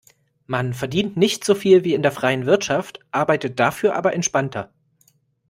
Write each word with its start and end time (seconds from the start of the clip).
Man 0.47 0.73
verdient 0.73 1.15
nicht 1.15 1.43
so 1.43 1.53
viel 1.53 1.83
wie 1.83 1.93
in 1.93 2.01
der 2.01 2.11
freien 2.11 2.47
Wirtschaft, 2.47 3.01
arbeitet 3.11 3.59
dafür 3.59 3.95
aber 3.95 4.13
entspannter. 4.13 4.73